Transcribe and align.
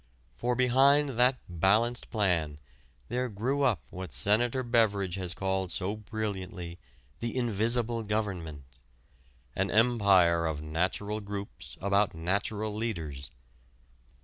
For 0.35 0.55
behind 0.55 1.09
that 1.09 1.37
balanced 1.47 2.09
plan 2.09 2.57
there 3.09 3.29
grew 3.29 3.61
up 3.61 3.83
what 3.91 4.13
Senator 4.15 4.63
Beveridge 4.63 5.13
has 5.13 5.35
called 5.35 5.71
so 5.71 5.95
brilliantly 5.95 6.79
the 7.19 7.37
"invisible 7.37 8.01
government," 8.01 8.63
an 9.55 9.69
empire 9.69 10.47
of 10.47 10.63
natural 10.63 11.19
groups 11.19 11.77
about 11.81 12.15
natural 12.15 12.73
leaders. 12.73 13.29